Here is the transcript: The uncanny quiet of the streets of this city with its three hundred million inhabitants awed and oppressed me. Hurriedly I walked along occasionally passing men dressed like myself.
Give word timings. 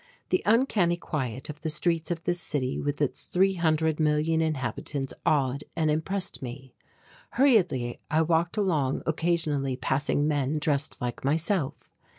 The 0.29 0.41
uncanny 0.47 0.97
quiet 0.97 1.47
of 1.47 1.61
the 1.61 1.69
streets 1.69 2.09
of 2.09 2.23
this 2.23 2.41
city 2.41 2.79
with 2.79 3.03
its 3.03 3.25
three 3.25 3.53
hundred 3.53 3.99
million 3.99 4.41
inhabitants 4.41 5.13
awed 5.27 5.63
and 5.75 5.91
oppressed 5.91 6.41
me. 6.41 6.73
Hurriedly 7.33 7.99
I 8.09 8.23
walked 8.23 8.57
along 8.57 9.03
occasionally 9.05 9.75
passing 9.75 10.27
men 10.27 10.57
dressed 10.57 10.99
like 11.01 11.23
myself. 11.23 11.91